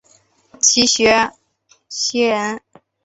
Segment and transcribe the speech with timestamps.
[0.59, 1.31] 齐学
[1.87, 2.61] 裘人。